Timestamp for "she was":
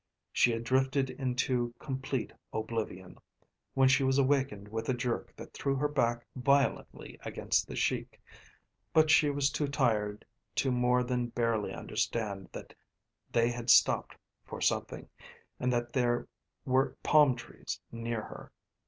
3.87-4.17, 9.11-9.51